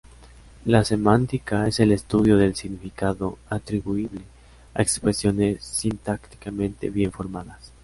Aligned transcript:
La 0.65 0.83
semántica 0.83 1.67
es 1.67 1.79
el 1.79 1.91
estudio 1.91 2.35
del 2.37 2.55
significado 2.55 3.37
atribuible 3.51 4.21
a 4.73 4.81
expresiones 4.81 5.63
sintácticamente 5.63 6.89
bien 6.89 7.11
formadas. 7.11 7.71